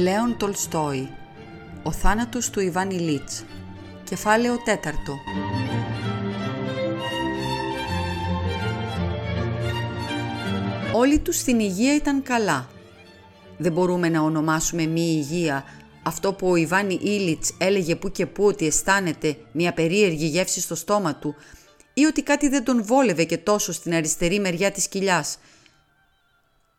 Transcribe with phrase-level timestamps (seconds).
[0.00, 1.08] Λέων Τολστόη
[1.82, 3.44] Ο θάνατος του Ιβάν Ηλίτς
[4.04, 5.18] Κεφάλαιο τέταρτο
[10.94, 12.68] Όλοι τους στην υγεία ήταν καλά.
[13.58, 15.64] Δεν μπορούμε να ονομάσουμε μη υγεία
[16.02, 20.74] αυτό που ο Ιβάνι Ήλιτς έλεγε που και που ότι αισθάνεται μια περίεργη γεύση στο
[20.74, 21.34] στόμα του
[21.94, 25.38] ή ότι κάτι δεν τον βόλευε και τόσο στην αριστερή μεριά της κοιλιάς.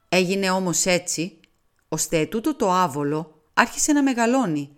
[0.10, 1.41] Έγινε όμως έτσι
[1.94, 4.70] ώστε ετούτο το άβολο άρχισε να μεγαλώνει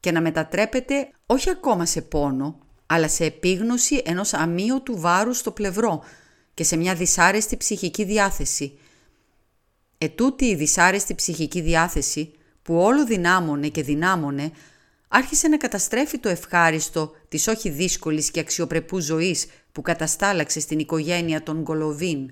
[0.00, 6.02] και να μετατρέπεται όχι ακόμα σε πόνο, αλλά σε επίγνωση ενός αμύωτου βάρους στο πλευρό
[6.54, 8.78] και σε μια δυσάρεστη ψυχική διάθεση.
[9.98, 12.32] Ετούτη η δυσάρεστη ψυχική διάθεση,
[12.62, 14.50] που όλο δυνάμωνε και δυνάμωνε,
[15.08, 21.42] άρχισε να καταστρέφει το ευχάριστο της όχι δύσκολης και αξιοπρεπού ζωής που καταστάλαξε στην οικογένεια
[21.42, 22.30] των Γκολοβίν.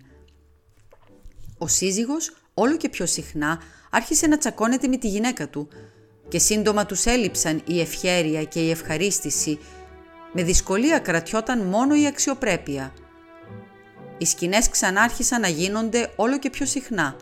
[1.58, 5.68] Ο σύζυγος όλο και πιο συχνά άρχισε να τσακώνεται με τη γυναίκα του
[6.28, 9.58] και σύντομα τους έλειψαν η ευχέρεια και η ευχαρίστηση.
[10.32, 12.92] Με δυσκολία κρατιόταν μόνο η αξιοπρέπεια.
[14.18, 17.16] Οι σκηνές ξανάρχισαν να γίνονται όλο και πιο συχνά.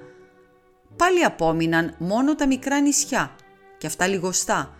[0.96, 3.36] Πάλι απόμειναν μόνο τα μικρά νησιά
[3.78, 4.74] και αυτά λιγοστά,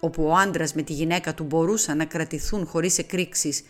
[0.00, 3.64] όπου ο άντρας με τη γυναίκα του μπορούσαν να κρατηθούν χωρίς εκρήξεις.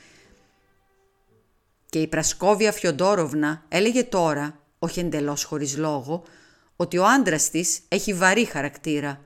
[1.91, 6.23] Και η Πρασκόβια Φιοντόροβνα έλεγε τώρα, όχι εντελώς χωρίς λόγο,
[6.77, 9.21] ότι ο άντρας της έχει βαρύ χαρακτήρα.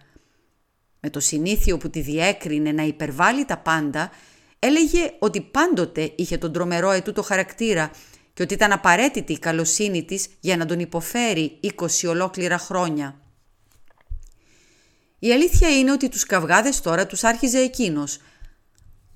[1.00, 4.10] Με το συνήθιο που τη διέκρινε να υπερβάλλει τα πάντα,
[4.58, 7.90] έλεγε ότι πάντοτε είχε τον τρομερό ετούτο χαρακτήρα
[8.34, 13.20] και ότι ήταν απαραίτητη η καλοσύνη της για να τον υποφέρει 20 ολόκληρα χρόνια.
[15.18, 18.18] Η αλήθεια είναι ότι τους καυγάδες τώρα τους άρχιζε εκείνος.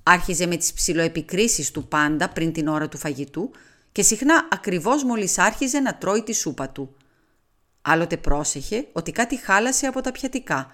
[0.03, 3.51] Άρχιζε με τις ψηλοεπικρίσεις του πάντα πριν την ώρα του φαγητού
[3.95, 6.95] και συχνά ακριβώς μόλις άρχιζε να τρώει τη σούπα του.
[7.81, 10.71] Άλλοτε πρόσεχε ότι κάτι χάλασε από τα πιατικά.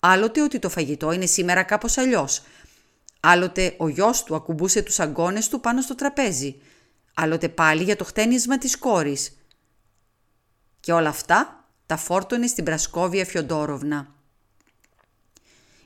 [0.00, 2.42] Άλλοτε ότι το φαγητό είναι σήμερα κάπως αλλιώς.
[3.20, 6.60] Άλλοτε ο γιος του ακουμπούσε τους αγκώνες του πάνω στο τραπέζι.
[7.14, 9.36] Άλλοτε πάλι για το χτένισμα της κόρης.
[10.80, 14.14] Και όλα αυτά τα φόρτωνε στην Πρασκόβια Φιοντόροβνα.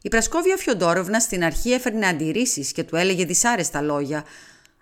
[0.03, 4.25] Η Πρασκόβια Φιοντόροβνα στην αρχή έφερνε αντιρρήσεις και του έλεγε δυσάρεστα λόγια,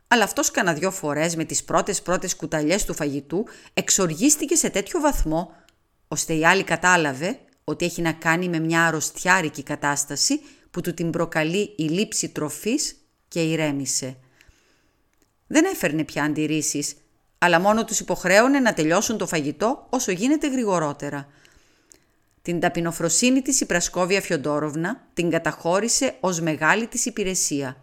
[0.08, 5.00] αλλά αυτός κανένα δυο φορές με τις πρώτες πρώτες κουταλιές του φαγητού εξοργίστηκε σε τέτοιο
[5.00, 5.52] βαθμό
[6.08, 10.40] ώστε η άλλη κατάλαβε ότι έχει να κάνει με μια αρρωστιάρικη κατάσταση
[10.70, 12.96] που του την προκαλεί η λήψη τροφής
[13.28, 14.16] και ηρέμησε.
[15.46, 16.96] Δεν έφερνε πια αντιρρήσεις,
[17.38, 21.28] αλλά μόνο τους υποχρέωνε να τελειώσουν το φαγητό όσο γίνεται γρηγορότερα.
[22.42, 27.76] Την ταπεινοφροσύνη της η Πρασκόβια Φιοντόροβνα την καταχώρησε ως μεγάλη της υπηρεσία.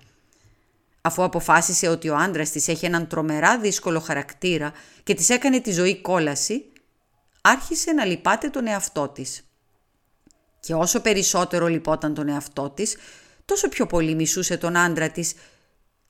[1.06, 5.72] Αφού αποφάσισε ότι ο άντρας της έχει έναν τρομερά δύσκολο χαρακτήρα και της έκανε τη
[5.72, 6.72] ζωή κόλαση,
[7.42, 9.44] άρχισε να λυπάται τον εαυτό της.
[10.60, 12.98] Και όσο περισσότερο λυπόταν τον εαυτό της,
[13.46, 15.34] τόσο πιο πολύ μισούσε τον άντρα της.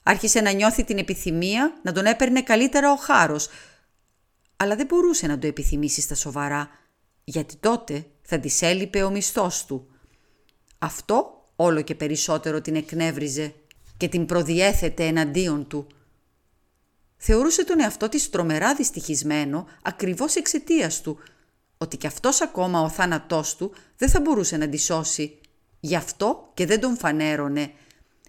[0.03, 3.49] Άρχισε να νιώθει την επιθυμία να τον έπαιρνε καλύτερα ο χάρος,
[4.57, 6.69] αλλά δεν μπορούσε να το επιθυμήσει στα σοβαρά,
[7.23, 9.87] γιατί τότε θα της έλειπε ο μισθός του.
[10.79, 13.53] Αυτό όλο και περισσότερο την εκνεύριζε
[14.03, 15.87] και την προδιέθετε εναντίον του–
[17.25, 21.19] θεωρούσε τον εαυτό της τρομερά δυστυχισμένο ακριβώς εξαιτίας του,
[21.77, 25.39] ότι κι αυτός ακόμα ο θάνατός του δεν θα μπορούσε να τη σώσει.
[25.79, 27.71] Γι' αυτό και δεν τον φανέρωνε.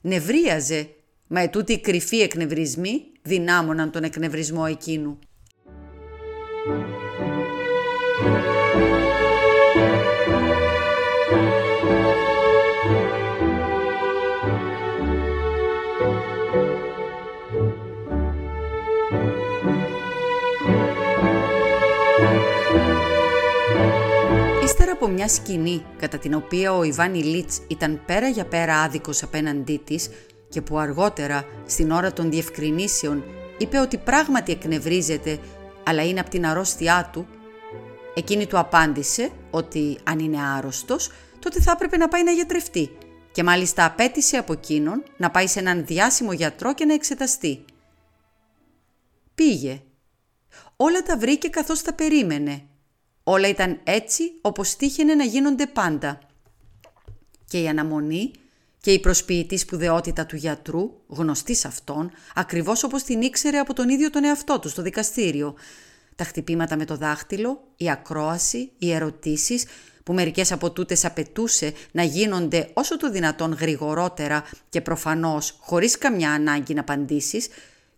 [0.01, 0.89] Νευρίαζε,
[1.27, 5.19] μα ετούτοι οι κρυφοί εκνευρισμοί δυνάμωναν τον εκνευρισμό εκείνου.
[25.05, 29.81] Από μια σκηνή κατά την οποία ο Ιβάν Ηλίτς ήταν πέρα για πέρα άδικος απέναντί
[29.85, 30.11] της
[30.49, 33.25] και που αργότερα, στην ώρα των διευκρινήσεων,
[33.59, 35.39] είπε ότι πράγματι εκνευρίζεται,
[35.85, 37.27] αλλά είναι από την αρρώστιά του,
[38.15, 42.91] εκείνη του απάντησε ότι αν είναι άρρωστος, τότε θα έπρεπε να πάει να γιατρευτεί
[43.33, 47.65] και μάλιστα απέτησε από εκείνον να πάει σε έναν διάσημο γιατρό και να εξεταστεί.
[49.35, 49.83] Πήγε.
[50.77, 52.63] Όλα τα βρήκε καθώς τα περίμενε
[53.25, 56.19] Όλα ήταν έτσι όπως τύχαινε να γίνονται πάντα.
[57.49, 58.31] Και η αναμονή
[58.81, 63.89] και η προσποιητή σπουδαιότητα του γιατρού, γνωστής σε αυτόν, ακριβώς όπως την ήξερε από τον
[63.89, 65.55] ίδιο τον εαυτό του στο δικαστήριο.
[66.17, 69.65] Τα χτυπήματα με το δάχτυλο, η ακρόαση, οι ερωτήσεις,
[70.03, 76.33] που μερικές από τούτες απαιτούσε να γίνονται όσο το δυνατόν γρηγορότερα και προφανώς χωρίς καμιά
[76.33, 77.49] ανάγκη να απαντήσεις,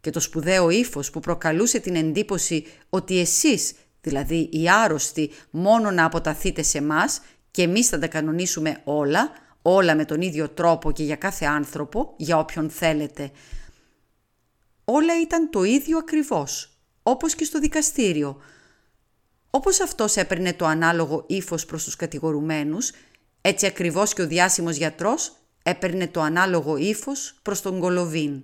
[0.01, 3.73] και το σπουδαίο ύφος που προκαλούσε την εντύπωση ότι εσείς
[4.07, 7.21] δηλαδή οι άρρωστοι μόνο να αποταθείτε σε μας
[7.51, 9.31] και εμείς θα τα κανονίσουμε όλα,
[9.63, 13.31] όλα με τον ίδιο τρόπο και για κάθε άνθρωπο, για όποιον θέλετε.
[14.85, 16.71] Όλα ήταν το ίδιο ακριβώς,
[17.03, 18.41] όπως και στο δικαστήριο.
[19.51, 22.93] Όπως αυτός έπαιρνε το ανάλογο ύφος προς τους κατηγορουμένους,
[23.41, 28.43] έτσι ακριβώς και ο διάσημος γιατρός έπαιρνε το ανάλογο ύφος προς τον Κολοβίν.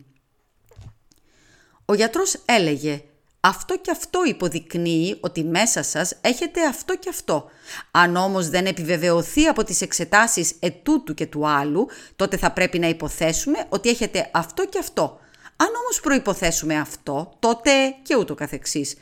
[1.84, 3.02] Ο γιατρός έλεγε
[3.44, 7.50] «Αυτό και αυτό υποδεικνύει ότι μέσα σας έχετε αυτό και αυτό.
[7.90, 12.88] Αν όμως δεν επιβεβαιωθεί από τις εξετάσεις ετούτου και του άλλου, τότε θα πρέπει να
[12.88, 15.18] υποθέσουμε ότι έχετε αυτό και αυτό.
[15.56, 17.70] Αν όμως προϋποθέσουμε αυτό, τότε
[18.02, 18.96] και ούτω καθεξής».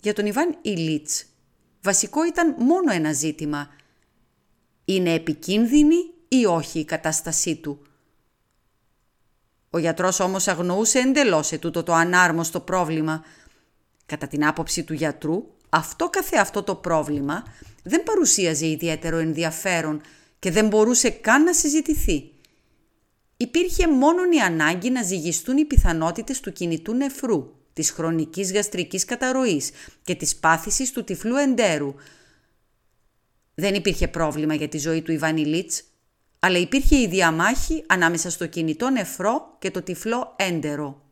[0.00, 1.24] Για τον Ιβάν Ηλίτς,
[1.82, 3.68] βασικό ήταν μόνο ένα ζήτημα.
[4.84, 5.96] Είναι επικίνδυνη
[6.28, 7.86] ή όχι η κατάστασή του;
[9.74, 13.24] Ο γιατρός όμως αγνοούσε εντελώς ετούτο το ανάρμοστο πρόβλημα.
[14.06, 17.42] Κατά την άποψη του γιατρού, αυτό καθε το πρόβλημα
[17.82, 20.00] δεν παρουσίαζε ιδιαίτερο ενδιαφέρον
[20.38, 22.32] και δεν μπορούσε καν να συζητηθεί.
[23.36, 29.70] Υπήρχε μόνον η ανάγκη να ζυγιστούν οι πιθανότητες του κινητού νεφρού, της χρονικής γαστρικής καταρροής
[30.04, 31.94] και της πάθησης του τυφλού εντέρου.
[33.54, 35.82] Δεν υπήρχε πρόβλημα για τη ζωή του Ιβανιλίτς,
[36.44, 41.02] αλλά υπήρχε η διαμάχη ανάμεσα στο κινητό νεφρό και το τυφλό έντερο.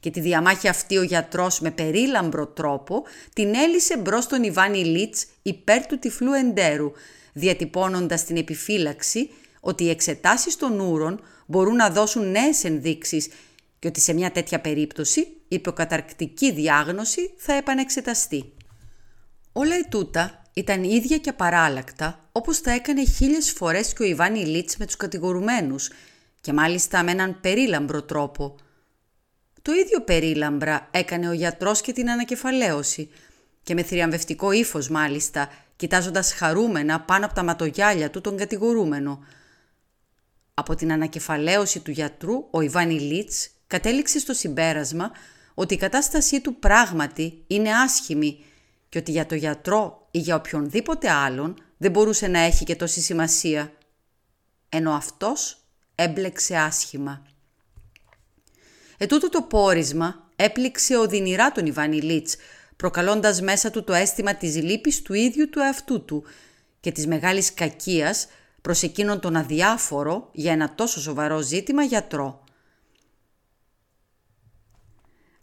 [0.00, 5.26] Και τη διαμάχη αυτή ο γιατρός με περίλαμπρο τρόπο την έλυσε μπρος τον Ιβάνι Λίτς
[5.42, 6.92] υπέρ του τυφλού εντέρου,
[7.32, 9.30] διατυπώνοντας την επιφύλαξη
[9.60, 13.28] ότι οι εξετάσεις των ούρων μπορούν να δώσουν νέες ενδείξεις
[13.78, 18.52] και ότι σε μια τέτοια περίπτωση η προκαταρκτική διάγνωση θα επανεξεταστεί.
[19.52, 24.76] Όλα τούτα ήταν ίδια και παράλλακτα όπως τα έκανε χίλιες φορές και ο Ιβάνι Λίτς
[24.76, 25.90] με τους κατηγορουμένους
[26.40, 28.56] και μάλιστα με έναν περίλαμπρο τρόπο.
[29.62, 33.10] Το ίδιο περίλαμπρα έκανε ο γιατρός και την ανακεφαλαίωση
[33.62, 39.24] και με θριαμβευτικό ύφος μάλιστα, κοιτάζοντας χαρούμενα πάνω από τα ματογιάλια του τον κατηγορούμενο.
[40.54, 45.10] Από την ανακεφαλαίωση του γιατρού, ο Ιβάνι Λίτς κατέληξε στο συμπέρασμα
[45.54, 48.44] ότι η κατάστασή του πράγματι είναι άσχημη
[48.88, 53.00] και ότι για το γιατρό ή για οποιονδήποτε άλλον δεν μπορούσε να έχει και τόση
[53.00, 53.72] σημασία,
[54.68, 55.58] ενώ αυτός
[55.94, 57.26] έμπλεξε άσχημα.
[58.98, 62.36] Ετούτο το πόρισμα έπληξε οδυνηρά τον Ιβάνι Λίτς,
[62.76, 66.24] προκαλώντας μέσα του το αίσθημα της λύπης του ίδιου του εαυτού του
[66.80, 68.26] και της μεγάλης κακίας
[68.62, 72.44] προς εκείνον τον αδιάφορο για ένα τόσο σοβαρό ζήτημα γιατρό.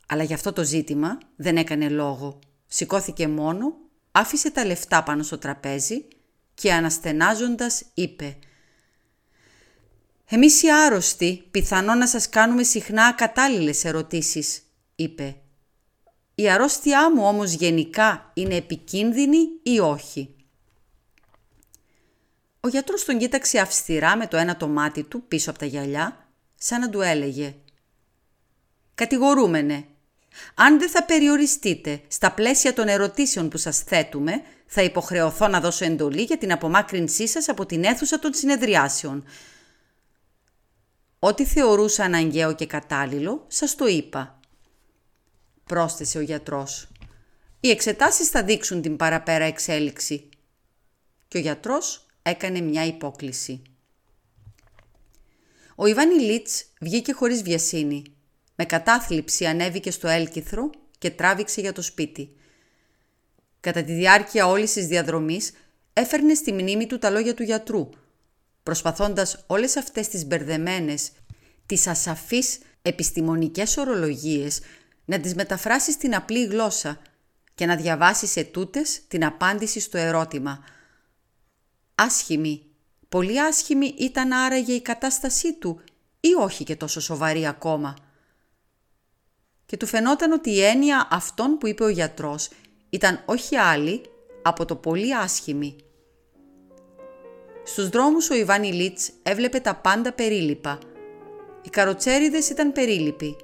[0.07, 2.39] Αλλά για αυτό το ζήτημα δεν έκανε λόγο.
[2.67, 3.75] Σηκώθηκε μόνο,
[4.11, 6.07] άφησε τα λεφτά πάνω στο τραπέζι
[6.53, 8.37] και αναστενάζοντας είπε
[10.25, 14.61] «Εμείς οι άρρωστοι πιθανό να σας κάνουμε συχνά ακατάλληλες ερωτήσεις»,
[14.95, 15.35] είπε.
[16.35, 20.35] «Η αρρώστιά μου όμως γενικά είναι επικίνδυνη ή όχι».
[22.59, 26.29] Ο γιατρός τον κοίταξε αυστηρά με το ένα το μάτι του πίσω από τα γυαλιά,
[26.55, 27.55] σαν να του έλεγε
[28.95, 29.85] «Κατηγορούμενε,
[30.55, 35.85] αν δεν θα περιοριστείτε στα πλαίσια των ερωτήσεων που σας θέτουμε, θα υποχρεωθώ να δώσω
[35.85, 39.23] εντολή για την απομάκρυνσή σας από την αίθουσα των συνεδριάσεων.
[41.19, 44.39] Ό,τι θεωρούσα αναγκαίο και κατάλληλο, σας το είπα.
[45.63, 46.87] Πρόσθεσε ο γιατρός.
[47.59, 50.29] Οι εξετάσεις θα δείξουν την παραπέρα εξέλιξη.
[51.27, 53.61] Και ο γιατρός έκανε μια υπόκληση.
[55.75, 58.14] Ο Ιβάνι Λίτς βγήκε χωρίς βιασύνη.
[58.55, 62.35] Με κατάθλιψη ανέβηκε στο έλκυθρο και τράβηξε για το σπίτι.
[63.59, 65.51] Κατά τη διάρκεια όλης της διαδρομής
[65.93, 67.89] έφερνε στη μνήμη του τα λόγια του γιατρού,
[68.63, 71.11] προσπαθώντας όλες αυτές τις μπερδεμένες,
[71.65, 74.59] τις ασαφείς επιστημονικές ορολογίες
[75.05, 76.99] να τις μεταφράσει στην απλή γλώσσα
[77.55, 80.63] και να διαβάσει σε τούτες την απάντηση στο ερώτημα.
[81.95, 82.65] Άσχημη,
[83.09, 85.81] πολύ άσχημη ήταν άραγε η κατάστασή του
[86.19, 87.95] ή όχι και τόσο σοβαρή ακόμα.
[89.75, 92.49] Και του φαινόταν ότι η έννοια αυτών που είπε ο γιατρός
[92.89, 94.01] ήταν όχι άλλη
[94.41, 95.75] από το πολύ άσχημη.
[97.63, 100.79] Στους δρόμους ο Ιβάνι Λίτς έβλεπε τα πάντα περίλοιπα.
[101.61, 103.35] Οι καροτσέριδες ήταν περίλοιποι.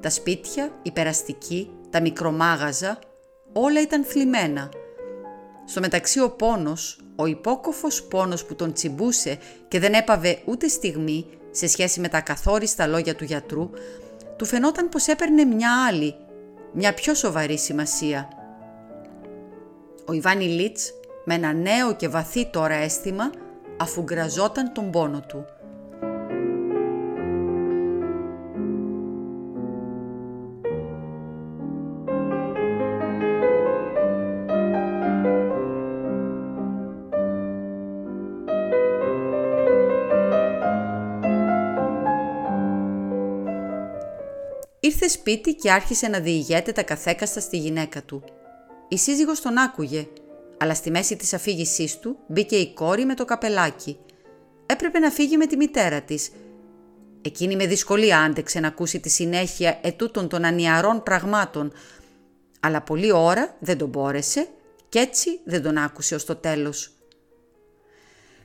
[0.00, 2.98] Τα σπίτια, οι περαστικοί, τα μικρομάγαζα,
[3.52, 4.70] όλα ήταν θλιμμένα.
[5.64, 11.26] Στο μεταξύ ο πόνος, ο υπόκοφος πόνος που τον τσιμπούσε και δεν έπαβε ούτε στιγμή
[11.50, 13.70] σε σχέση με τα καθόριστα λόγια του γιατρού,
[14.42, 16.14] του φαινόταν πως έπαιρνε μια άλλη,
[16.72, 18.28] μια πιο σοβαρή σημασία–
[20.06, 20.92] ο Ιβάνι Λίτς
[21.24, 23.30] με ένα νέο και βαθύ τώρα αίσθημα
[23.76, 25.44] αφού γκραζόταν τον πόνο του.
[44.92, 48.24] Ήρθε σπίτι και άρχισε να διηγέται τα καθέκαστα στη γυναίκα του.
[48.88, 50.08] Η σύζυγος τον άκουγε,
[50.58, 53.98] αλλά στη μέση της αφήγησής του μπήκε η κόρη με το καπελάκι.
[54.66, 56.30] Έπρεπε να φύγει με τη μητέρα της.
[57.22, 61.72] Εκείνη με δυσκολία άντεξε να ακούσει τη συνέχεια ετούτων των ανιαρών πραγμάτων,
[62.60, 64.48] αλλά πολλή ώρα δεν τον μπόρεσε
[64.88, 66.92] και έτσι δεν τον άκουσε ως το τέλος.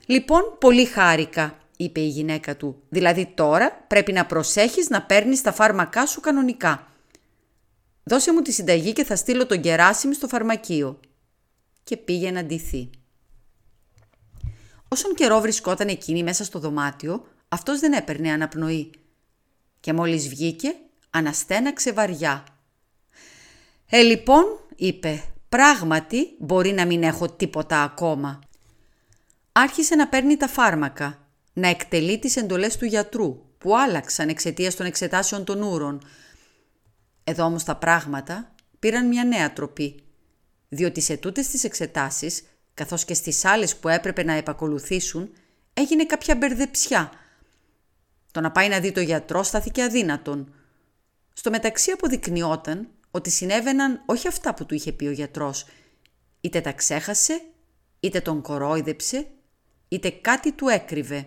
[0.06, 2.82] «Λοιπόν, πολύ χάρηκα», είπε η γυναίκα του.
[2.88, 6.86] «Δηλαδή τώρα πρέπει να προσέχεις να παίρνεις τα φάρμακά σου κανονικά.
[8.02, 11.00] Δώσε μου τη συνταγή και θα στείλω τον Γεράσιμη στο φαρμακείο».
[11.84, 12.90] Και πήγε να ντυθεί.
[14.88, 18.90] Όσον καιρό βρισκόταν εκείνη μέσα στο δωμάτιο, αυτός δεν έπαιρνε αναπνοή.
[19.80, 20.74] Και μόλις βγήκε,
[21.10, 22.44] αναστέναξε βαριά.
[23.86, 24.44] «Ε, λοιπόν»,
[24.76, 28.38] είπε, «πράγματι μπορεί να μην έχω τίποτα ακόμα».
[29.52, 31.27] Άρχισε να παίρνει τα φάρμακα,
[31.58, 36.02] να εκτελεί τις εντολές του γιατρού, που άλλαξαν εξαιτίας των εξετάσεων των ούρων.
[37.24, 40.02] Εδώ όμως τα πράγματα πήραν μια νέα τροπή,
[40.68, 42.42] διότι σε τούτες τις εξετάσεις,
[42.74, 45.32] καθώς και στις άλλες που έπρεπε να επακολουθήσουν,
[45.74, 47.12] έγινε κάποια μπερδεψιά.
[48.30, 50.52] Το να πάει να δει το γιατρό στάθηκε αδύνατον.
[51.32, 55.66] Στο μεταξύ αποδεικνυόταν ότι συνέβαιναν όχι αυτά που του είχε πει ο γιατρός,
[56.40, 57.42] είτε τα ξέχασε,
[58.00, 59.26] είτε τον κορόιδεψε,
[59.88, 61.26] είτε κάτι του έκρυβε.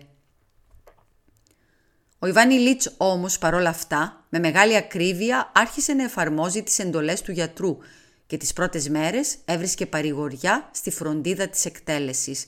[2.24, 7.32] Ο Ιβάνι Λίτς όμως παρόλα αυτά με μεγάλη ακρίβεια άρχισε να εφαρμόζει τις εντολές του
[7.32, 7.78] γιατρού
[8.26, 12.46] και τις πρώτες μέρες έβρισκε παρηγοριά στη φροντίδα της εκτέλεσης.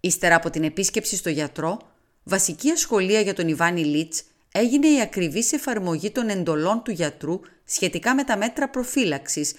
[0.00, 1.78] Ύστερα από την επίσκεψη στο γιατρό,
[2.24, 8.14] βασική ασχολία για τον Ιβάνι Λίτς έγινε η ακριβής εφαρμογή των εντολών του γιατρού σχετικά
[8.14, 9.54] με τα μέτρα προφύλαξης,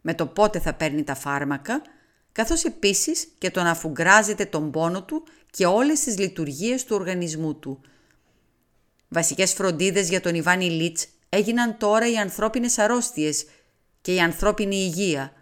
[0.00, 1.82] με το πότε θα παίρνει τα φάρμακα,
[2.32, 7.54] καθώς επίσης και το να αφουγκράζεται τον πόνο του και όλες τις λειτουργίες του οργανισμού
[7.54, 7.80] του.
[9.12, 13.46] Βασικές φροντίδες για τον Ιβάνι Λίτς έγιναν τώρα οι ανθρώπινες αρρώστιες
[14.00, 15.32] και η ανθρώπινη υγεία.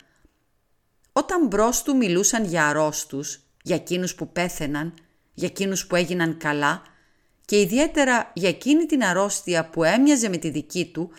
[1.13, 4.95] Όταν μπρος του μιλούσαν για αρρώστους, για εκείνους που πέθαιναν,
[5.35, 6.83] για εκείνους που έγιναν καλά
[7.45, 11.11] και ιδιαίτερα για εκείνη την αρρώστια που έμοιαζε με τη δική του,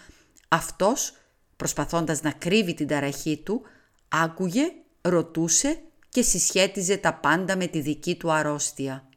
[0.48, 1.14] αυτός,
[1.56, 3.62] προσπαθώντας να κρύβει την ταραχή του,
[4.08, 9.10] άκουγε, ρωτούσε και συσχέτιζε τα πάντα με τη δική του αρρώστια.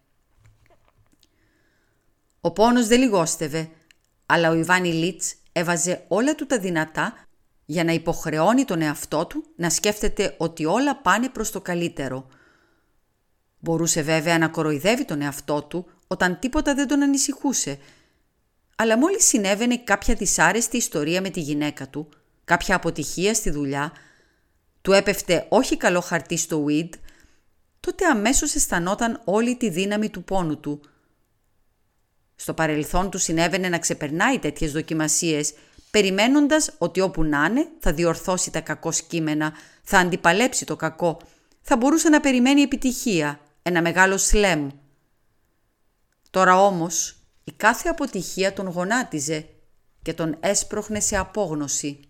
[2.45, 3.69] Ο πόνος δεν λιγόστευε,
[4.27, 7.15] αλλά ο Ιβάνι Λίτς έβαζε όλα του τα δυνατά
[7.65, 12.27] για να υποχρεώνει τον εαυτό του να σκέφτεται ότι όλα πάνε προς το καλύτερο.
[13.59, 17.79] Μπορούσε βέβαια να κοροϊδεύει τον εαυτό του όταν τίποτα δεν τον ανησυχούσε,
[18.77, 22.09] αλλά μόλις συνέβαινε κάποια δυσάρεστη ιστορία με τη γυναίκα του,
[22.45, 23.93] κάποια αποτυχία στη δουλειά,
[24.83, 26.91] του έπεφτε όχι καλό χαρτί στο weed,
[27.81, 30.81] τότε αμέσως αισθανόταν όλη τη δύναμη του πόνου του–
[32.37, 35.55] στο παρελθόν του συνέβαινε να ξεπερνάει τέτοιες δοκιμασίες,
[35.91, 41.21] περιμένοντας ότι όπου να είναι θα διορθώσει τα κακό σκήμενα, θα αντιπαλέψει το κακό,
[41.61, 44.69] θα μπορούσε να περιμένει επιτυχία, ένα μεγάλο σλέμ.
[46.31, 49.49] Τώρα όμως η κάθε αποτυχία τον γονάτιζε
[50.03, 52.01] και τον έσπροχνε σε απόγνωση.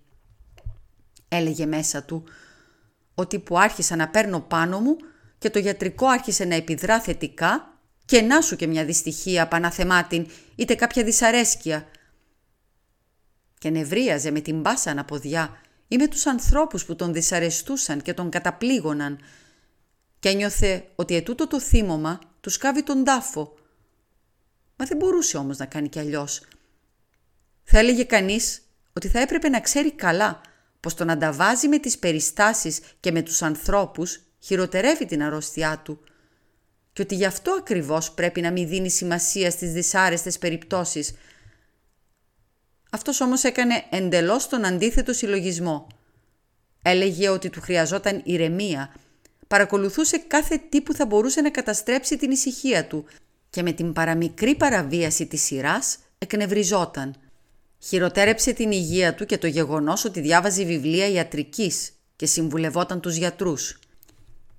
[1.28, 2.24] Έλεγε μέσα του
[3.14, 4.96] ότι που άρχισα να παίρνω πάνω μου
[5.38, 7.73] και το γιατρικό άρχισε να επιδρά θετικά,
[8.04, 11.88] και να σου και μια δυστυχία παναθεμάτιν, είτε κάποια δυσαρέσκεια.
[13.58, 18.30] Και νευρίαζε με την μπάσα αναποδιά ή με τους ανθρώπους που τον δυσαρεστούσαν και τον
[18.30, 19.20] καταπλήγωναν
[20.18, 23.54] και ένιωθε ότι ετούτο το θύμωμα τους σκάβει τον τάφο.
[24.76, 26.42] Μα δεν μπορούσε όμως να κάνει κι αλλιώς.
[27.62, 30.40] Θα έλεγε κανείς ότι θα έπρεπε να ξέρει καλά
[30.80, 35.78] πως το να τα βάζει με τις περιστάσεις και με τους ανθρώπους χειροτερεύει την αρρώστιά
[35.84, 36.00] του–
[36.94, 41.12] και ότι γι' αυτό ακριβώς πρέπει να μην δίνει σημασία στις δυσάρεστες περιπτώσεις.
[42.90, 45.86] Αυτός όμως έκανε εντελώς τον αντίθετο συλλογισμό.
[46.82, 48.94] Έλεγε ότι του χρειαζόταν ηρεμία,
[49.46, 53.06] παρακολουθούσε κάθε τι που θα μπορούσε να καταστρέψει την ησυχία του
[53.50, 57.14] και με την παραμικρή παραβίαση της σειράς εκνευριζόταν.
[57.78, 63.78] Χειροτέρεψε την υγεία του και το γεγονός ότι διάβαζε βιβλία ιατρικής και συμβουλευόταν τους γιατρούς.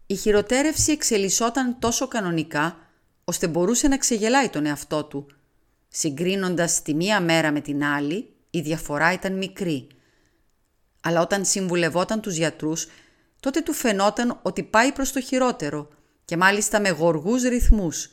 [0.07, 2.77] Η χειροτέρευση εξελισσόταν τόσο κανονικά,
[3.24, 5.27] ώστε μπορούσε να ξεγελάει τον εαυτό του.
[5.88, 9.88] Συγκρίνοντας τη μία μέρα με την άλλη, η διαφορά ήταν μικρή.
[11.01, 12.88] Αλλά όταν συμβουλευόταν τους γιατρούς,
[13.39, 15.88] τότε του φαινόταν ότι πάει προς το χειρότερο
[16.25, 18.09] και μάλιστα με γοργούς ρυθμούς.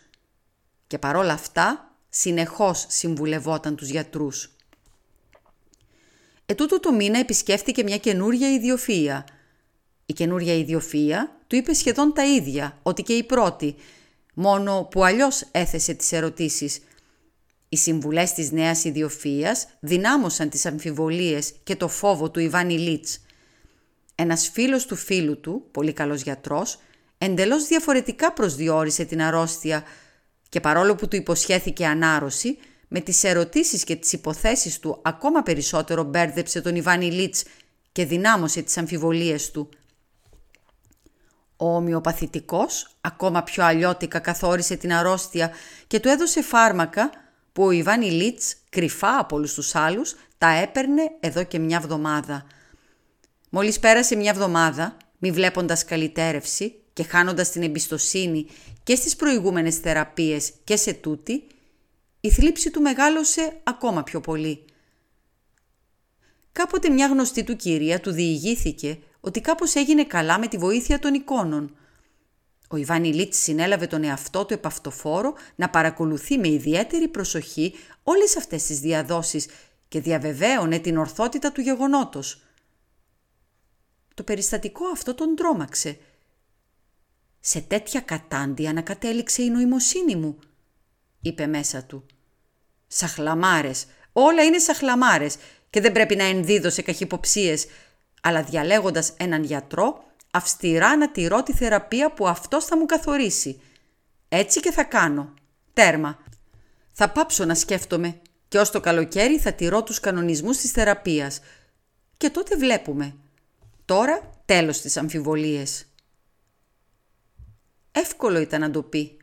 [0.86, 4.56] Και παρόλα αυτά, συνεχώς συμβουλευόταν τους γιατρούς.
[6.46, 9.24] Ετούτο το μήνα επισκέφθηκε μια καινούρια ιδιοφυΐα.
[10.12, 13.74] Η καινούρια ιδιοφυΐα του είπε σχεδόν τα ίδια, ότι και η πρώτη,
[14.34, 16.80] μόνο που αλλιώς έθεσε τις ερωτήσεις.
[17.68, 23.18] Οι συμβουλές της νέας ιδιοφύειας δυνάμωσαν τις αμφιβολίες και το φόβο του Ιβάν Ηλίτς.
[24.14, 26.78] Ένας φίλος του φίλου του, πολύ καλός γιατρός,
[27.18, 29.84] εντελώς διαφορετικά προσδιορίσε την αρρώστια
[30.48, 36.02] και παρόλο που του υποσχέθηκε ανάρρωση, με τις ερωτήσεις και τις υποθέσεις του ακόμα περισσότερο
[36.02, 37.44] μπέρδεψε τον Ιβάν Ηλίτς
[37.92, 39.68] και δυνάμωσε τις αμφιβολίες του.
[41.62, 45.50] Ο ομοιοπαθητικός ακόμα πιο αλλιώτικα καθόρισε την αρρώστια
[45.86, 47.10] και του έδωσε φάρμακα
[47.52, 52.46] που ο Ιβάν Ηλίτς κρυφά από όλους τους άλλους τα έπαιρνε εδώ και μια εβδομάδα.
[53.50, 58.46] Μόλις πέρασε μια εβδομάδα, μη βλέποντας καλυτέρευση και χάνοντας την εμπιστοσύνη
[58.82, 61.46] και στις προηγούμενες θεραπείες και σε τούτη,
[62.20, 64.64] η θλίψη του μεγάλωσε ακόμα πιο πολύ.
[66.52, 71.14] Κάποτε μια γνωστή του κυρία του διηγήθηκε ότι κάπως έγινε καλά με τη βοήθεια των
[71.14, 71.76] εικόνων.
[72.68, 78.64] Ο Ιβάν Ηλίτς συνέλαβε τον εαυτό του επαυτοφόρο να παρακολουθεί με ιδιαίτερη προσοχή όλες αυτές
[78.66, 79.46] τις διαδόσεις
[79.88, 82.42] και διαβεβαίωνε την ορθότητα του γεγονότος.
[84.14, 85.98] Το περιστατικό αυτό τον τρόμαξε.
[87.40, 90.38] «Σε τέτοια κατάντια να κατέληξε η νοημοσύνη μου»,
[91.20, 92.06] είπε μέσα του.
[92.86, 95.36] «Σαχλαμάρες, όλα είναι σαχλαμάρες
[95.70, 97.66] και δεν πρέπει να ενδίδω σε καχυποψίες,
[98.24, 103.60] αλλά διαλέγοντας έναν γιατρό, αυστηρά να τηρώ τη θεραπεία που αυτός θα μου καθορίσει.
[104.28, 105.34] Έτσι και θα κάνω.
[105.72, 106.18] Τέρμα.
[106.92, 111.40] Θα πάψω να σκέφτομαι και ως το καλοκαίρι θα τηρώ τους κανονισμούς της θεραπείας.
[112.16, 113.16] Και τότε βλέπουμε.
[113.84, 115.86] Τώρα τέλος της αμφιβολίες.
[117.92, 119.16] Εύκολο ήταν να το πει,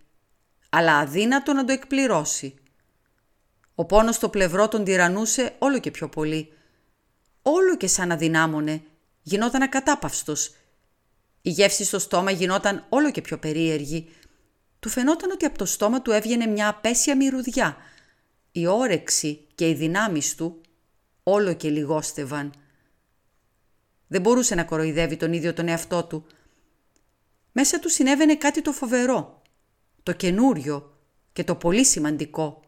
[0.69, 2.53] αλλά αδύνατο να το εκπληρώσει.
[3.75, 6.53] Ο πόνος στο πλευρό τον τυραννούσε όλο και πιο πολύ.
[7.41, 8.83] Όλο και σαν αδυνάμωνε,
[9.29, 10.53] γινόταν ακατάπαυστος.
[11.41, 14.09] Η γεύση στο στόμα γινόταν όλο και πιο περίεργη.
[14.79, 17.77] Του φαινόταν ότι από το στόμα του έβγαινε μια απέσια μυρουδιά.
[18.51, 20.61] Η όρεξη και οι δυνάμεις του
[21.23, 22.53] όλο και λιγόστευαν.
[24.07, 26.25] Δεν μπορούσε να κοροϊδεύει τον ίδιο τον εαυτό του.
[27.51, 29.41] Μέσα του συνέβαινε κάτι το φοβερό,
[30.03, 30.97] το καινούριο
[31.33, 32.61] και το πολύ σημαντικό,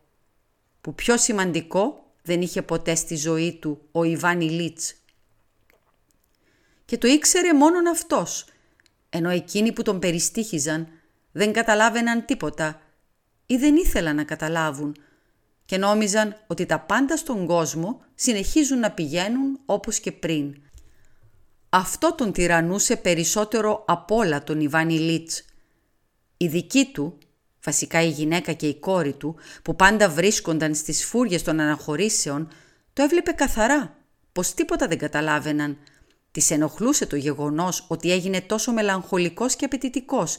[0.82, 5.01] που πιο σημαντικό δεν είχε ποτέ στη ζωή του ο Ιβάν Ηλίτς.
[6.92, 8.46] Και το ήξερε μόνον αυτός,
[9.10, 10.88] ενώ εκείνοι που τον περιστήχιζαν
[11.32, 12.82] δεν καταλάβαιναν τίποτα
[13.46, 14.96] ή δεν ήθελαν να καταλάβουν
[15.66, 20.56] και νόμιζαν ότι τα πάντα στον κόσμο συνεχίζουν να πηγαίνουν όπως και πριν.
[21.70, 25.46] Αυτό τον τυραννούσε περισσότερο από όλα τον Ιβάν Ηλίτς.
[26.38, 27.18] Η δική του,
[27.64, 32.48] βασικά η γυναίκα και η κόρη του, που πάντα βρίσκονταν στις φούριες των αναχωρήσεων,
[32.94, 33.98] το έβλεπε καθαρά,
[34.32, 35.78] πως τίποτα δεν καταλάβαιναν.
[36.32, 40.38] Της ενοχλούσε το γεγονός ότι έγινε τόσο μελαγχολικός και απαιτητικός,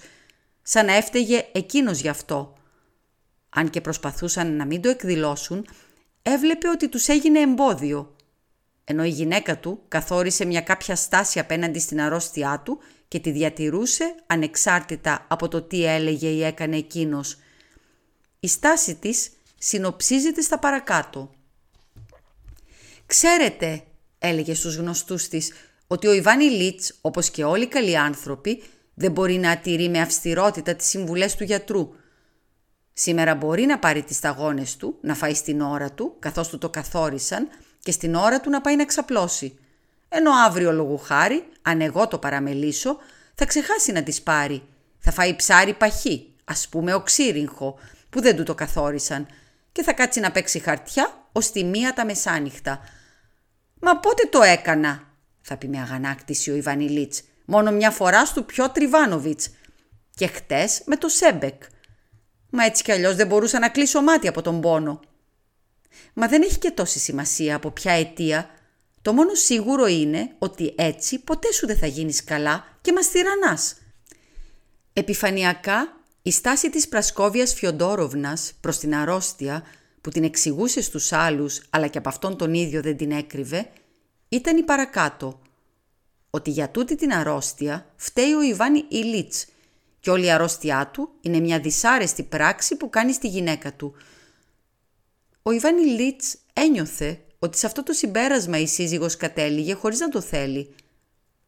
[0.63, 2.57] σαν να έφταιγε εκείνος γι' αυτό.
[3.49, 5.67] Αν και προσπαθούσαν να μην το εκδηλώσουν,
[6.23, 8.17] έβλεπε ότι τους έγινε εμπόδιο
[8.85, 12.79] ενώ η γυναίκα του καθόρισε μια κάποια στάση απέναντι στην αρρώστιά του
[13.09, 17.39] και τη διατηρούσε ανεξάρτητα από το τι έλεγε ή έκανε εκείνος.
[18.41, 21.31] Η στάση της συνοψίζεται στα παρακάτω.
[23.07, 23.85] «Ξέρετε»,
[24.19, 25.53] έλεγε στους γνωστούς της,
[25.93, 28.63] «ότι ο Ιβάνι Λίτς, όπως και όλοι οι καλοί άνθρωποι,
[28.95, 31.95] δεν μπορεί να ατηρεί με αυστηρότητα τις συμβουλές του γιατρού.
[32.93, 36.71] Σήμερα μπορεί να πάρει τις σταγόνες του, να φάει στην ώρα του, καθώς του το
[36.71, 37.49] καθόρισαν,
[37.81, 39.59] και στην ώρα του να πάει να ξαπλώσει.
[40.09, 42.99] Ενώ αύριο λόγου χάρη, αν εγώ το παραμελήσω,
[43.35, 44.63] θα ξεχάσει να τις πάρει.
[44.99, 47.79] Θα φάει ψάρι παχύ, ας πούμε οξύριγχο,
[48.11, 49.27] που δεν του το καθόρισαν
[49.73, 52.81] και θα κάτσει να παίξει χαρτιά ως τη μία τα μεσάνυχτα.
[53.81, 55.11] «Μα πότε το έκανα»
[55.43, 57.23] θα πει με αγανάκτηση ο Ιβάν Ιλίτς.
[57.45, 59.49] «Μόνο μια φορά στου Πιοτρ Ιβάνοβιτς
[60.15, 61.63] και χτες με το Σέμπεκ.
[62.51, 65.01] Μα έτσι κι αλλιώς δεν μπορούσα να κλείσω μάτι από τον πόνο.
[66.15, 68.51] Μα δεν έχει και τόση σημασία από ποια αιτία.
[69.03, 73.77] Το μόνο σίγουρο είναι ότι έτσι ποτέ σου δεν θα γίνεις καλά και μας τυραννάς.
[74.93, 79.63] Επιφανειακά, η στάση της Πρασκόβιας Φιοντόροβνας προς την αρρώστια
[80.01, 83.69] που την εξηγούσε στους άλλους αλλά και από αυτόν τον ίδιο δεν την έκρυβε,
[84.33, 85.41] ήταν η παρακάτω.
[86.31, 89.47] Ότι για τούτη την αρρώστια φταίει ο Ιβάνι Ηλίτς
[90.01, 93.95] και όλη η αρρώστιά του είναι μια δυσάρεστη πράξη που κάνει στη γυναίκα του–
[95.43, 100.21] ο Ιβάνι Λίτς ένιωθε ότι σε αυτό το συμπέρασμα η σύζυγος κατέληγε χωρίς να το
[100.21, 100.75] θέλει.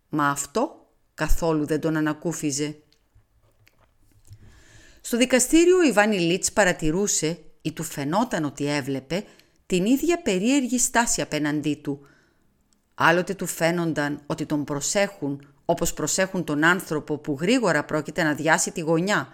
[0.09, 2.77] Μα αυτό καθόλου δεν τον ανακούφιζε.
[5.01, 9.25] Στο δικαστήριο ο Ιβάνι Λίτς παρατηρούσε ή του φαινόταν ότι έβλεπε
[9.67, 12.07] την ίδια περίεργη στάση απέναντί του.
[12.95, 18.71] Άλλοτε του φαίνονταν ότι τον προσέχουν όπως προσέχουν τον άνθρωπο που γρήγορα πρόκειται να διάσει
[18.71, 19.29] τη γωνιά.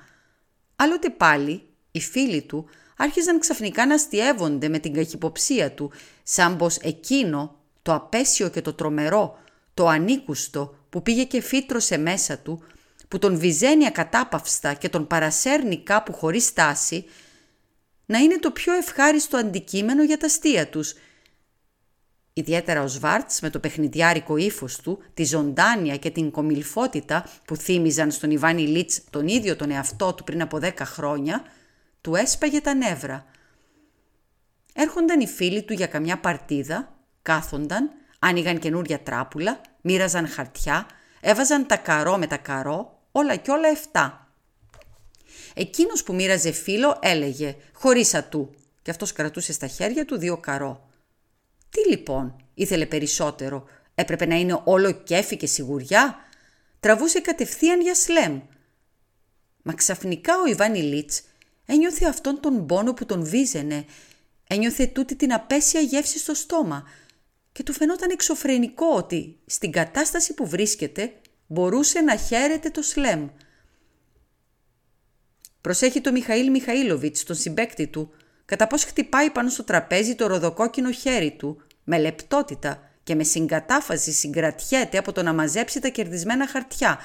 [0.76, 5.92] Άλλοτε πάλι οι φίλοι του άρχιζαν ξαφνικά να αστιεύονται με την καχυποψία του,
[6.22, 9.38] σαν πως εκείνο, το απέσιο και το τρομερό,
[9.74, 12.62] το ανήκουστο που πήγε και φύτρωσε μέσα του,
[13.08, 17.04] που τον βυζένει ακατάπαυστα και τον παρασέρνει κάπου χωρίς στάση,
[18.06, 20.94] να είναι το πιο ευχάριστο αντικείμενο για τα αστεία τους.
[22.40, 28.10] Ιδιαίτερα ο Σβάρτς με το παιχνιδιάρικο ύφος του, τη ζωντάνια και την κομιλφότητα που θύμιζαν
[28.10, 31.42] στον Ιβάνι Λίτς τον ίδιο τον εαυτό του πριν από δέκα χρόνια,
[32.00, 33.24] του έσπαγε τα νεύρα.
[34.74, 40.86] Έρχονταν οι φίλοι του για καμιά παρτίδα, κάθονταν, άνοιγαν καινούρια τράπουλα, μοίραζαν χαρτιά,
[41.20, 44.28] έβαζαν τα καρό με τα καρό, όλα κι όλα εφτά.
[45.54, 50.89] Εκείνος που μοίραζε φίλο έλεγε «χωρίς ατού» και αυτός κρατούσε στα χέρια του δύο καρό.
[51.70, 56.16] Τι λοιπόν, ήθελε περισσότερο, έπρεπε να είναι όλο κέφι και σιγουριά;
[56.80, 58.40] Τραβούσε κατευθείαν για σλέμ.
[59.62, 61.22] Μα ξαφνικά ο Ιβάνι Λίτς
[61.66, 63.84] ένιωθε αυτόν τον πόνο που τον βίζαινε,
[64.46, 66.88] ένιωθε τούτη την απέσια γεύση στο στόμα
[67.52, 71.12] και του φαινόταν εξωφρενικό ότι στην κατάσταση που βρίσκεται
[71.46, 73.28] μπορούσε να χαίρεται το σλέμ.
[75.60, 78.12] Προσέχει το Μιχαήλ Μιχαήλοβιτς, τον συμπέκτη του,
[78.50, 84.12] κατά πώς χτυπάει πάνω στο τραπέζι το ροδοκόκκινο χέρι του, με λεπτότητα και με συγκατάφαση
[84.12, 86.98] συγκρατιέται από το να μαζέψει τα κερδισμένα χαρτιά,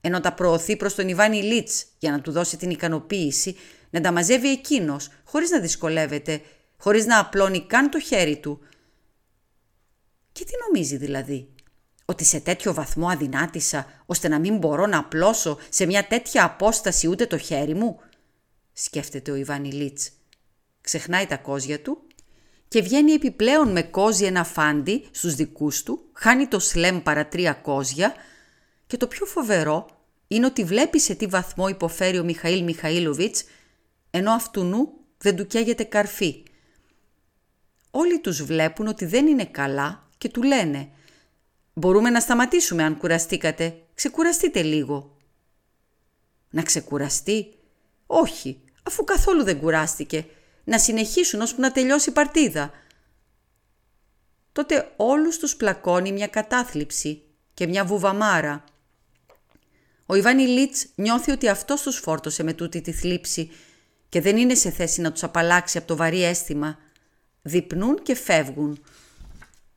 [0.00, 3.56] ενώ τα προωθεί προς τον Ιβάνι Λίτς για να του δώσει την ικανοποίηση
[3.90, 6.40] να τα μαζεύει εκείνος, χωρίς να δυσκολεύεται,
[6.78, 8.60] χωρίς να απλώνει καν το χέρι του.
[10.32, 11.48] Και τι νομίζει δηλαδή,
[12.04, 17.08] ότι σε τέτοιο βαθμό αδυνάτησα ώστε να μην μπορώ να απλώσω σε μια τέτοια απόσταση
[17.08, 18.00] ούτε το χέρι μου,
[18.72, 20.10] σκέφτεται ο Ιβάνι Λίτς.
[20.84, 22.06] Ξεχνάει τα κόζια του
[22.68, 27.52] και βγαίνει επιπλέον με κόζι ένα φάντι στους δικούς του, χάνει το σλέμ παρά τρία
[27.52, 28.14] κόζια
[28.86, 29.86] και το πιο φοβερό
[30.28, 33.44] είναι ότι βλέπει σε τι βαθμό υποφέρει ο Μιχαήλ Μιχαήλοβιτς
[34.10, 36.42] ενώ αυτού δεν του καίγεται καρφί.
[37.90, 40.88] Όλοι τους βλέπουν ότι δεν είναι καλά και του λένε
[41.72, 45.16] «Μπορούμε να σταματήσουμε αν κουραστήκατε, ξεκουραστείτε λίγο».
[46.50, 47.54] Να ξεκουραστεί;
[48.06, 50.26] Όχι, αφού καθόλου δεν κουράστηκε.
[50.64, 52.70] Να συνεχίσουν ώσπου να τελειώσει η παρτίδα.
[54.52, 57.22] Τότε όλους τους πλακώνει μια κατάθλιψη
[57.54, 58.64] και μια βουβαμάρα.
[60.06, 63.50] Ο Ιβάνι Λίτς νιώθει ότι αυτός τους φόρτωσε με τούτη τη θλίψη
[64.08, 66.78] και δεν είναι σε θέση να τους απαλλάξει από το βαρύ αίσθημα.
[67.42, 68.84] Διπνούν και φεύγουν.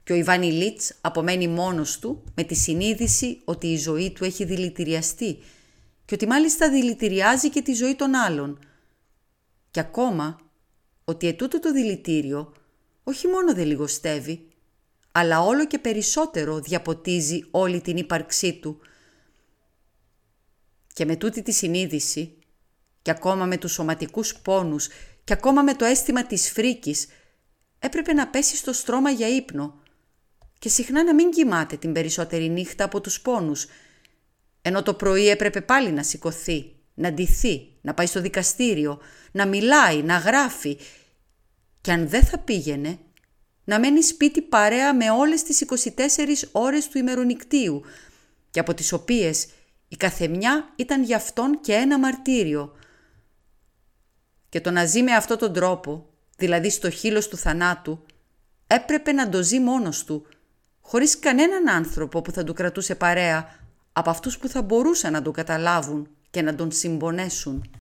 [0.03, 4.45] Και ο Ιβάνι Λίτς απομένει μόνος του με τη συνείδηση ότι η ζωή του έχει
[4.45, 5.39] δηλητηριαστεί
[6.05, 8.59] και ότι μάλιστα δηλητηριάζει και τη ζωή των άλλων.
[9.71, 10.39] Και ακόμα
[11.09, 12.53] ότι ετούτο το δηλητήριο
[13.03, 14.47] όχι μόνο δεν λιγοστεύει,
[15.11, 18.79] αλλά όλο και περισσότερο διαποτίζει όλη την ύπαρξή του.
[20.93, 22.37] Και με τούτη τη συνείδηση
[23.01, 24.87] και ακόμα με τους σωματικούς πόνους
[25.23, 27.07] και ακόμα με το αίσθημα της φρίκης,
[27.79, 29.79] έπρεπε να πέσει στο στρώμα για ύπνο
[30.59, 33.67] και συχνά να μην κοιμάται την περισσότερη νύχτα από τους πόνους,
[34.61, 38.99] ενώ το πρωί έπρεπε πάλι να σηκωθεί, να ντυθεί, να πάει στο δικαστήριο,
[39.31, 40.77] να μιλάει, να γράφει
[41.81, 42.97] και αν δεν θα πήγαινε,
[43.63, 47.81] να μένει σπίτι παρέα με όλες τις 24 ώρες του ημερονικτίου
[48.49, 49.47] και από τις οποίες
[49.87, 52.71] η καθεμιά ήταν για αυτόν και ένα μαρτύριο–
[54.49, 58.05] και το να ζει με αυτόν τον τρόπο, δηλαδή στο χείλος του θανάτου,
[58.67, 60.25] έπρεπε να το ζει μόνος του,
[60.81, 63.49] χωρίς κανέναν άνθρωπο που θα του κρατούσε παρέα
[63.93, 67.76] από αυτούς που θα μπορούσαν να τον καταλάβουν και να τον συμπονέσουν.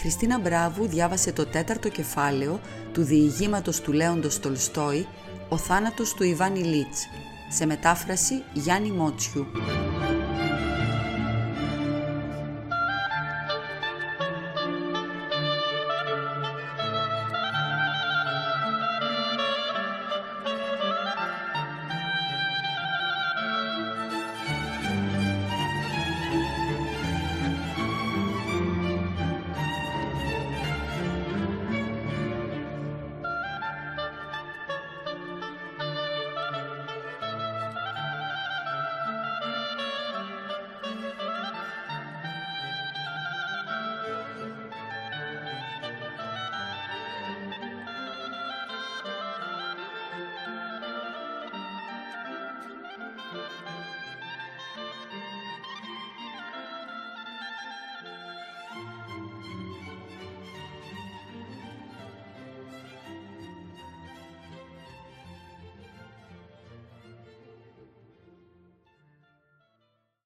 [0.00, 2.60] Χριστίνα Μπράβου διάβασε το τέταρτο κεφάλαιο
[2.92, 5.06] του διηγήματος του Λέοντος Τολστόη
[5.48, 7.08] «Ο θάνατος του Ιβάνι Λίτς»
[7.48, 9.46] σε μετάφραση Γιάννη Μότσιου.